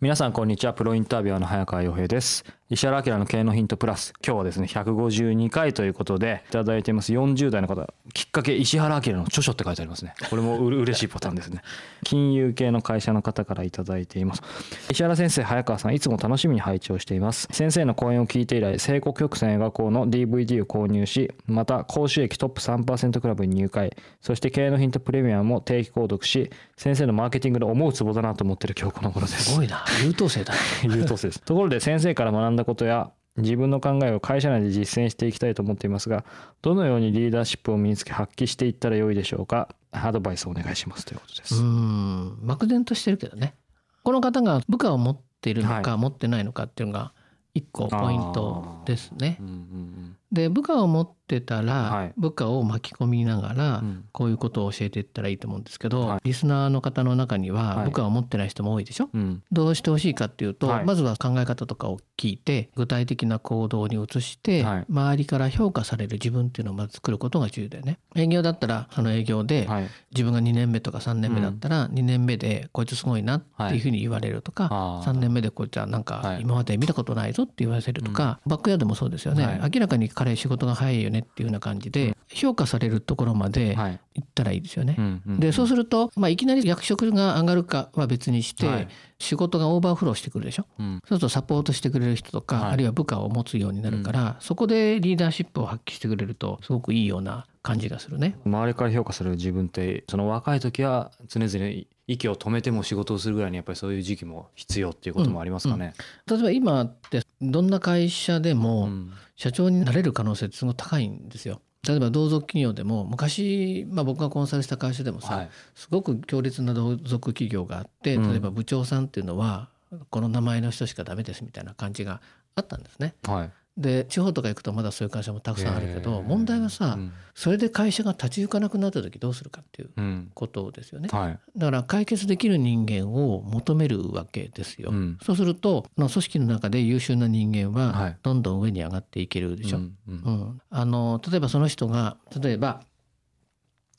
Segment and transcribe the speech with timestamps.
[0.00, 0.74] 皆さんこんにちは。
[0.74, 2.44] プロインタビュアーの早川洋平です。
[2.70, 4.12] 石原明の経営のヒントプラス。
[4.22, 7.14] 今日はですね152回ということでいただいています。
[7.14, 7.88] 40代の方。
[8.12, 10.12] きっかけ石原明の著書って書いてありますね。
[10.28, 11.62] これもう嬉しいパターンですね。
[12.04, 14.42] 金融系の会社の方からいただいています。
[14.90, 17.48] 石原先生早川さんいつも楽しみに拝聴しています。
[17.52, 23.96] 先生の講演を聞いて以来聖国曲線映画校の DVD を購入しまた講習益トップ3%クラブに入会。
[24.20, 29.52] そして経営のヒントプレミアムも定期購読し先生のマーケティングで思うツボだなと思ってる今日この頃です。
[29.52, 29.86] すごいな。
[30.04, 30.52] 優等生だ。
[30.84, 31.40] 優等生です。
[31.40, 36.24] ところで先生から学んだことや自分の考えを会社内で実践していきたいと思っていますが
[36.60, 39.68] どのようにリーダーシップを身につけ発揮していったらよいでしょうか？
[39.92, 41.06] アドバイスをお願いします。
[41.06, 42.46] ということでうすん。
[42.46, 43.54] 漠然としてるけどね。
[44.02, 46.00] この方が部下を持っているのか、はい。
[46.00, 47.12] 持ってないのかっていうのが
[47.54, 49.38] 一個ポイントですね。
[49.40, 52.12] うんうんで部下を持ってたら、はい。
[52.16, 54.04] 部下を巻き込みながら、うん。
[54.12, 56.20] こういうことを教えていったらいいと思うんですけど、はい。
[56.24, 57.84] リスナーの方の中にははい。
[57.86, 59.42] 部下を持ってない人も多いでしょ、うん。
[59.52, 60.84] どうしてほしいかっていうと、はい。
[60.84, 64.86] まずは考え方とかを聞いて具体的な行動に移して、はい。
[64.88, 67.98] 周りから評価される自分っていうのをまず作ることが重要だよね。
[68.14, 69.88] 営業だったらその営業で、はい。
[70.10, 75.10] 自分が2年目とか3年目だったら2年目でこいつすごいなっていうふうに言われるとか、あー。
[75.10, 76.04] 3年目でこいつはなんはい。
[76.04, 79.70] か今まで見たことないぞって言わせるとか、バックヤードもそうですよね、はい。
[79.74, 84.96] 明らかに彼仕事が早いよねっていうような感じで評価されるところまではい行ったらいいですよね。
[84.98, 88.88] うんうんでそうすると、まあ、いきなり役職が上がるかは別にして、はい
[89.20, 90.66] 仕事がオーバーフローしてくるでしょ？
[90.78, 98.36] うんそうするとサポートしてくれる人とか、はいあるいは部下を持つようになるから、そこでリーダーシップを発揮してくれるとすごくいいような感じがするね。
[98.44, 105.94] 周りから評価される自分ってその若い時は常々息を止めても仕事をするぐらいにやっぱりそういう時期も必要っていうこともありますかね。
[106.30, 111.60] 例えば今ってどんな会社でうもん社長になれる可能性ってすごい高いんですよ。
[111.86, 119.68] 例えば同族企業でも昔、まあ、僕がコンサルした会社でもさ、はいすごく強烈な同族企業があってうん例えば部長さんっていうのは
[120.10, 122.20] この名前の人しかダメですみたいな感じが
[122.56, 123.14] あったんですね。
[123.24, 127.12] はいで地方とか行くとまだそういう会社もたくさんあるけど問題はさうん。
[127.34, 130.30] それで会社が立ち行かなくなった時どうするかっていううん。
[130.34, 131.08] ことですよね。
[131.12, 131.38] はい。
[131.56, 134.90] だから解決できる人間を求めるわけですよ。
[134.90, 135.18] うん。
[135.22, 138.16] そうすると組織の中で優秀な人間ははい。
[138.20, 139.78] どんどん上に上がっていけるでしょ。
[139.78, 142.80] うんあの例えばその人が例えば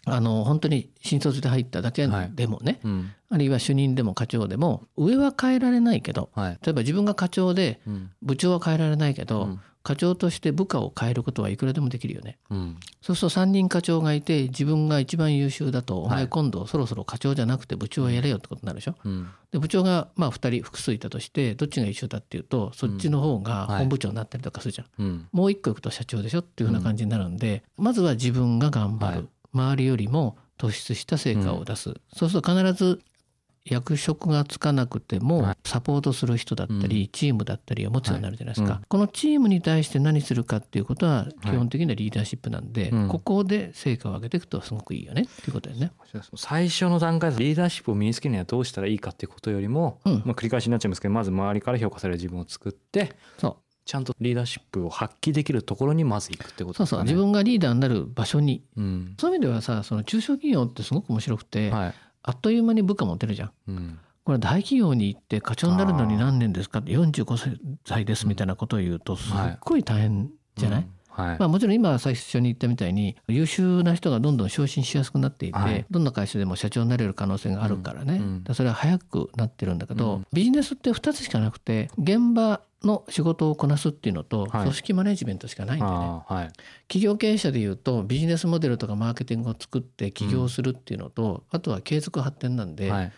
[0.05, 3.11] あの本当に新卒で入っただけでもね、うん。
[3.29, 6.59] あるいは主任でも課長でも上は変えられないけどはい。
[6.63, 8.11] 例えば自分が課長でうん。
[8.21, 12.37] 部長は変えられないけど、うん課長として部下を変えることはいくらでもできるよね。
[12.49, 12.77] うん。
[13.01, 16.15] そうすると3人課長がいて自分が一番優秀だと、おはい。
[16.17, 18.95] 前今度そろそろ課長じゃなくて部長をやれよってことになるでしょ。
[19.03, 19.27] うん。
[19.51, 24.87] で部長がまあ2人複数いたとしてどっちが一緒だっていうとそっちの方が本部長になったりとかするじゃん。
[24.99, 25.27] うん。
[25.31, 29.27] もう一個行くと社長でしょっていうふうな感じになるんで、まずは自分が頑張る、はい。
[29.51, 33.01] 周りよりも突出した成果を出す、そうすると必ず
[33.69, 35.55] 役職がつかなくてもはい。
[35.65, 43.07] サポートする人だったり、チームだったりを持つようになるじゃないですか、このチームに対して何するかっていうことは基本的にはリーダーシップなんで、うん。
[43.07, 45.91] ここで成果を上げていくとすごくいいよねっていうことですね。
[46.35, 50.13] 最初の段階でリーダーシップを身につけるにはどうしたらいいかっていうことよりも、うん。
[50.25, 53.15] まあ、繰り返しになっちゃいますけどまず周りから評価される自分を作って
[53.85, 57.03] ちゃんとリーダーシップを発揮できるところにまず行くってことそうそう。
[57.03, 58.63] 自分がリーダーになる場所に。
[58.77, 59.15] うん。
[59.19, 61.93] そういう意味ではさその中小企業ってすごく面白くて、はい
[62.29, 63.51] あっという間に部下持てるじゃん。
[63.67, 63.99] うん。
[64.23, 71.39] これ大企業に行って課長になるのに何年ですかって45歳ですみたいなことを言うとすっごい大変じゃない、うんはい。
[71.39, 75.85] まあ、もちろん今最初に言ったみたいに優秀な人がどんどん昇進しやすくなっていて、はい。
[75.89, 84.61] どんな会社でも社長になれる可能性があるからね、うんらそれは早くなってるんだけど、うんビジネスって2つしかなくて現場の仕事をこなすっていうのと、はい。
[84.63, 85.91] 組織マネジメントしかないんだよ
[86.29, 86.35] ね。
[86.35, 86.51] はい。
[86.87, 93.11] 企業経営者でいうとビジネスモデルとかマーケティングを作って起業するっていうのと、あとは継続発展なんで、はい。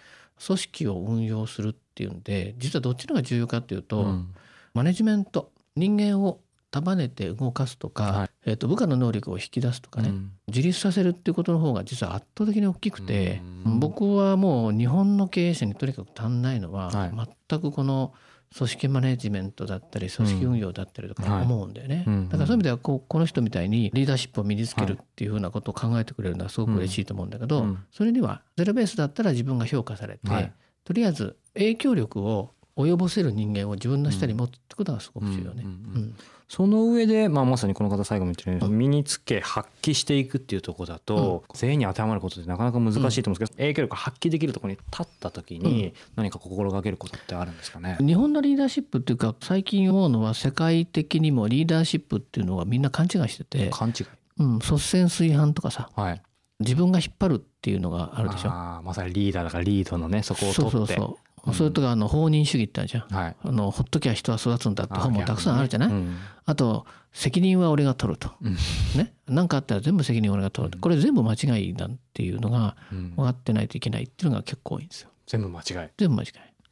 [0.43, 4.33] 組織を運用するっていうんで実はどっちのが重要かっていうと、うん。
[4.73, 6.39] マネジメント人間を
[6.71, 8.29] 束ねて動かすとか、はい。
[8.45, 10.31] えー、と部下の能力を引き出すとかね、うん。
[10.47, 13.79] 自立させるっていうことの方が実は圧倒的に大きくて、うん。
[13.79, 17.11] 僕はもう日本の経営者にとにかく足んないのは、はい。
[17.49, 18.13] 全くこの
[18.55, 21.43] 組織マネジメントだったり組織運用だったりとかはい。
[21.43, 27.83] 思うんだよね、うんだからそういう意味ではこうこの人みたいにリーダーシップを身につけるっていうふうなことを考えてくれるのはすごく嬉しいと思うんだけど、うん。
[27.91, 30.53] それにはゼロベースだったら自分が評価されて、はい。
[30.83, 35.63] とりあえず影響力を及ぼせる人間を自分の下に持つってことがすごく重要ね。
[35.65, 36.15] うん
[36.51, 54.05] その上で、まあ、まさにこの方最後も言ってるように身につけ発揮していくっていうところだと、全員に当てはまることってなかなか難しいと思うんですけど、影響力発揮できるところに立った時に何か心がけることってあるんですかね、日本のリーダーシップっていうか最近思うのは世界的にもリーダーシップっていうのはみんな勘違いしてて、勘違い。
[54.39, 56.21] うん、率先垂範とかさはい。
[56.59, 58.49] 自分が引っ張るっていうのがあるでしょ？
[58.49, 60.77] あーまさにリーダーだからリードのねそこを取って。
[60.77, 61.17] そうそう、そ
[61.49, 63.07] れとかあの放任主義ってあるじゃん。
[63.09, 63.35] はい。
[63.43, 66.17] あのほっときゃ人は育つんだって本もたくさんあるじゃない、うん。
[66.45, 68.53] あと責任は俺が取ると、うん。
[68.95, 69.13] ね？
[69.27, 70.77] 何かあったら全部責任俺が取ると。
[70.79, 73.15] これ全部間違いだっていうのがうん。
[73.15, 75.09] 分かってないといけないっていうのが結構多いんですよ。
[75.25, 75.89] 全部間違い。
[75.97, 76.29] 全部間違い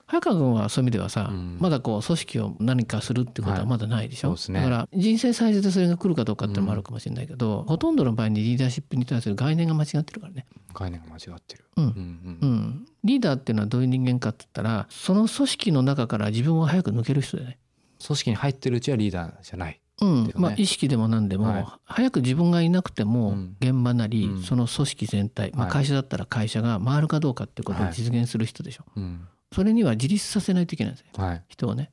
[0.09, 1.57] 早川君はそういう意味ではさ、うん。
[1.59, 4.59] まだこう組織を何かするってことはまだないでしょ、はいね。
[4.59, 11.83] だから人生最初でそれが来るかどうかっていうのもあるかもしれないけど、ほとんどの場合にリーダーシップに対する概念が間違ってるからね、概念が間違ってる、うん。
[11.83, 11.91] うん
[12.41, 12.56] ううん。
[12.56, 17.59] ん、リーダーっていうのはどういう人間かって言ったらその組織の中から自分を早く抜ける人だよね。
[18.03, 19.79] 組織に入ってるうちはリーダーじゃない。
[20.01, 20.23] うん。
[20.25, 20.31] ね。
[20.33, 21.65] まあ、意識でも何でも、はい。
[21.83, 23.57] 早く自分がいなくてもうん。
[23.59, 24.41] 現場なり、うん。
[24.41, 25.73] その組織全体、まあ、はい。
[25.73, 31.43] 会社だったら会社が回るかどうかっていうことを実現する人でしょ、うんそれには自立させないといけないんですよはい。
[31.47, 31.91] 人をね。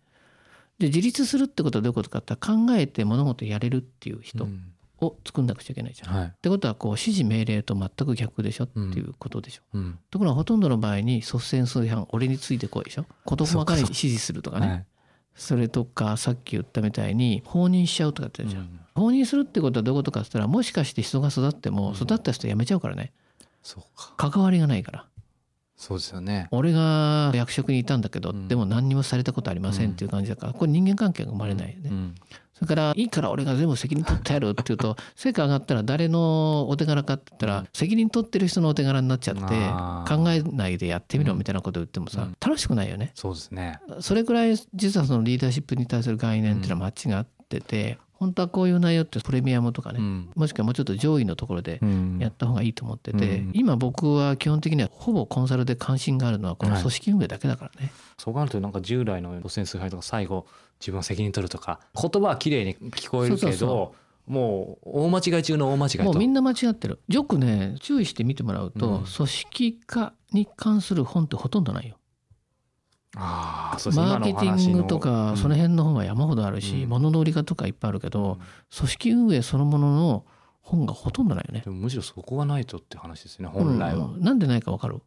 [0.78, 4.72] で自立するってことはどういうことかって考えて物事やれるっていう人うん。
[4.98, 6.16] を作んなくちゃいけないじゃん。
[6.16, 6.26] はい。
[6.28, 9.62] ってことはこう指示命令と全く逆でしょっていうことでしょ。
[9.74, 9.98] うん。
[10.10, 13.04] ところがほとんどの場合に率先垂範俺についてこいでしょ。
[13.26, 14.66] 事細かに指示するとかね。
[14.68, 14.86] はい。
[15.34, 18.80] それとかさっき言ったみたいに放任しちゃうとかってじゃん、うん。
[18.94, 23.12] 放任するってことはどういうことかって言ったらもしかして人が育っても育った人辞めちゃうからね。
[24.16, 25.06] 関わりがないから
[25.76, 26.48] そうですよね。
[26.50, 28.48] 俺が役職にいたんだけど、うん。
[28.48, 32.14] でも何にもされたことありませんっていう感じだからこれ人間関係が生まれないよね、うん。
[32.54, 42.36] それからいいから俺が全部責任取ってやるって言うと成果上がったら誰のお手柄かって言ったら責任取ってる人のお手柄になっちゃって考えないでやってみろみたいなことを言ってもさ、うん。
[42.40, 43.12] 楽しくないよね。
[43.14, 43.78] そうですね。
[44.00, 50.30] それくらい実はそのリーダーシップに対する概念っていうのは間違ってて、本当はこういう内容ってプレミアムとかね、うん。
[50.34, 52.18] もしくはもうちょっと上位のところでうん。
[52.18, 53.50] やった方がいいと思ってて、うん。
[53.54, 57.92] 今僕は基本的にはほぼコンサルで関心があるのはこの組織運営だけだからね。
[58.18, 60.46] そう考えるとなんか従来の路線崇拝とか最後
[60.80, 63.94] 自分は責任取るとか言葉は綺麗に聞こえるけどそうそうそ
[64.26, 66.04] もう大間違い中の大間違いと。
[66.04, 67.00] もうみんな間違ってる。
[67.08, 69.04] よくね注意して見てもらうと、うん。
[69.04, 71.96] 組織化に関する本ってほとんどないよ。
[73.16, 76.88] ああそうですマーケティングとかその辺辺の本は山ほどあるし、うん。
[76.88, 78.38] 物の売り方とかいっぱいあるけど、
[78.76, 80.24] 組織運営そのものの
[80.60, 81.62] 本がほとんどないよね。
[81.64, 84.20] でもむしろそこがないとって話ですよね本来は、うん。
[84.20, 85.00] なんでないか分かる？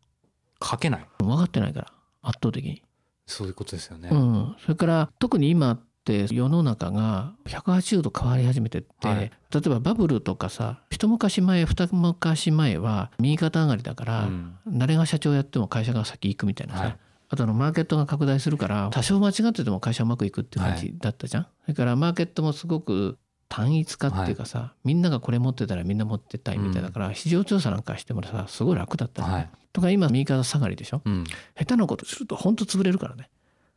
[0.63, 1.05] 書けない。
[1.19, 1.87] 分かってないから
[2.21, 2.83] 圧倒的に。
[3.25, 9.17] そういうことですよね、うん、それから特に今って世の中が180度変わり始めてって、はい。
[9.19, 14.55] 例えばバブルとかさ一昔前二昔前は右肩上がりだから、うん。
[14.67, 16.97] 誰が社長やっても会社が先行くみたいなさ、はい
[17.29, 29.49] あとあのマーケットが拡大するから多少間違ってても会社うまくいくっていう感じだったじゃん、それからマーケットもすごく単一化っていうかさ、みんながこれ持ってたらみんな持ってたいみたいだから、市場調査なんかしてもさすごい楽だったはい。
[29.71, 31.01] とか今右肩下がりでしょ？
[31.05, 31.23] うん。
[31.57, 33.29] 下手なことすると本当潰れるからね。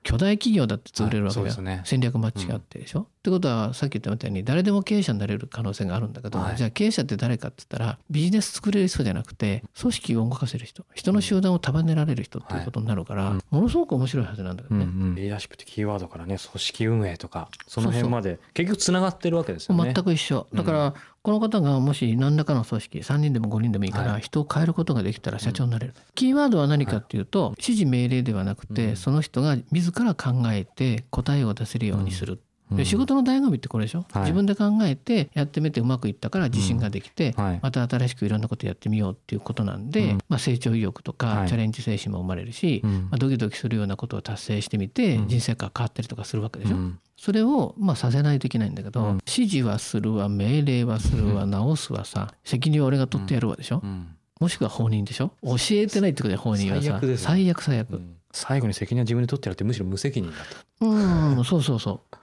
[0.03, 1.83] 巨大企業だって潰れるわけだよ、はね。
[1.85, 6.57] 戦略間違ってでしょ、ってことはさっき言ったみたいに誰でも経営者になれる可能性があるんだけど、はい。
[6.57, 19.93] じゃあ経営者って誰かって言ったらビジネス作れる人じゃなくて組織を動かせる人人の集団を束ねられる人っていうことになるから、はいものすごく面白いはずなんだけどね、リーダーシップってキーワードからね組織運営とかその辺まで結局つながってるわけですよね。
[19.95, 20.49] 全く一緒。
[20.52, 24.23] だからこの方がもし何らかの組織3人でも5人でもいいからはい。
[24.23, 32.41] 人を変えることができたら社長になれる、キーワードは何かっていうと指示命令ではなくてその人が自ら考えて答えを出せるようにする、
[32.76, 34.23] で仕事の醍醐味ってこれでしょ、はい。
[34.23, 37.61] 自分で考えてやってみてうまくいったから自信ができて、はい。
[37.62, 41.49] また新しくいろんなことやってみようっていうことなんで、まあ、成長意欲とかはい。
[41.49, 42.93] チャレンジ精神も生まれるし、うん。
[42.93, 46.76] まあ、ドキドキするようなことを達成してみて人生観変わったりとかするわけでしょ？
[46.76, 46.99] うん。
[47.17, 49.12] それをまあさせないといけないんだけど、うん。
[49.26, 54.17] 指示はするわ命令はするわ直すはさ責任は俺が取ってやるわでしょ、うん。
[54.41, 55.31] もしくは放任でしょ？
[55.43, 57.17] 教えてないってことで放任はさ最悪ね。
[57.17, 57.91] 最悪最悪。
[57.91, 58.17] うん。
[58.33, 60.37] 最後に責任は自分で取ってやるってむしろ無責任だ
[60.81, 60.87] と。
[60.87, 62.17] うんそうそうそう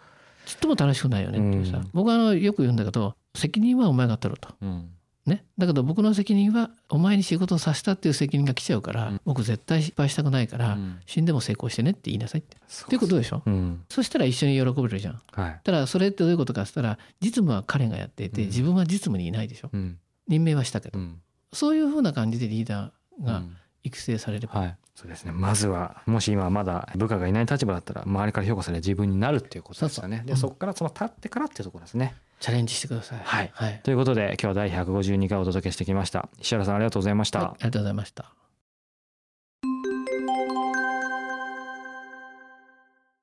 [0.49, 4.49] ちっとも楽しくないよねってさ、うん僕はあのよく言うんだけど責任はお前が取ると。
[4.61, 4.89] うん。
[5.27, 9.21] ね、だけど僕の責任はお前に仕事をさせたっていう責任が来ちゃうから、うん。
[9.25, 10.99] 僕絶対失敗したくないから、うん。
[11.05, 12.57] 死んでも成功してねって言いなさいって。
[12.57, 13.83] っていうことでしょ、うん。
[13.89, 15.21] そしたら一緒に喜べるじゃん。
[15.31, 15.59] はい。
[15.63, 18.47] ただそれってどういうことかって言ったら実務は彼がやっていてうん。
[18.47, 19.69] 自分は実務にいないでしょ。
[19.71, 19.99] うん。
[20.27, 21.21] 任命はしたけど、うん。
[21.53, 24.77] そういうふうな感じでリーダーがうん育成されれば、はい。
[24.95, 25.31] そうですね。
[25.31, 30.17] まずはもし今まだ部下がいない立場だったら周りから評価され自分になるっていうことですよね。
[30.17, 30.35] そうそう。
[30.35, 32.15] でそこからその立ってからっていうところですね。
[32.39, 33.19] チャレンジしてください。
[33.23, 33.49] はい。
[33.53, 36.27] はい、ということで今日は第152回お届けしてきました。
[36.39, 38.33] 石原さんありがとうございました、はいありがとうございました。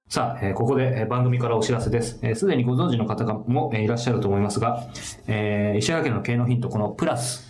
[0.08, 2.18] さあ、えーここでえー番組からお知らせです。
[2.22, 3.86] えーすでにご存知の方がもえ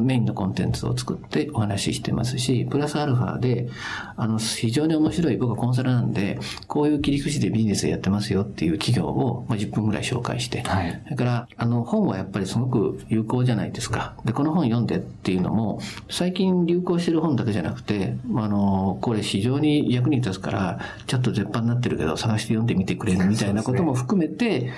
[0.00, 3.68] メインのコンテンツを作ってお話ししてますし、プラスアルファで、
[4.16, 14.14] あの、非常に面白い、僕はコンサルなんで、こういう切り口でビジネスやってますよっていう企業を、まあ、10分ぐらい紹介して、はいそれから、あの、本はやっぱりすごく有効じゃないですか。
[14.24, 15.80] で、この本読んでっていうのも、
[16.10, 24.72] 最近流行してる本だけじゃなくて、まああの、これ非常に役に立つから、ちょっと絶版になってるけど、探して読んでみてくれるみたいなことも含めて、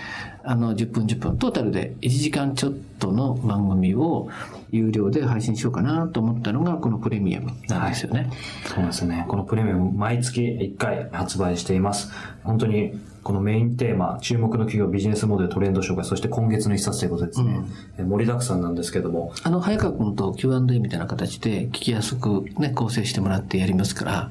[0.45, 4.29] あの、10分10分、トータルで1時間ちょっとの番組を
[4.71, 8.31] 有料で配信しようかなと思ったのが、このプレミアムなんですよね。
[8.67, 9.25] そうなんですよね。
[9.29, 12.13] このプレミアム毎月1回発売しています。
[12.43, 17.61] 本当にこのメインテーマ、注目の企業ビジネスモデルトレンド紹介、そして今月の一冊ということでですね、
[17.99, 24.31] え盛りだくさんなんですけども、あの、早川君と Q&A みたいな形で聞きやすくね、構成してもらってやりますから、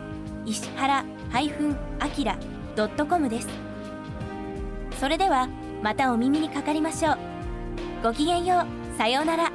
[0.45, 3.47] 石原 -akira.com です。
[4.99, 5.47] それでは
[5.81, 7.17] またお耳にかかりましょう。
[8.03, 8.97] ごきげんよう。
[8.97, 9.51] さようなら。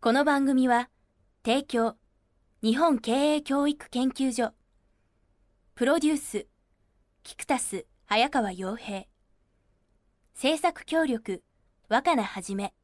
[0.00, 0.88] この番組は
[1.44, 1.96] 提供
[2.62, 4.52] 日本経営教育研究所。
[5.74, 6.46] プロデュース
[7.22, 9.04] キクタス早川洋平。
[10.34, 11.42] 制作協力
[11.88, 12.74] 若菜はじめ。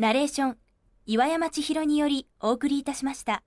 [0.00, 0.56] ナレーション
[1.04, 3.42] 岩山千尋によりお送りいたしました。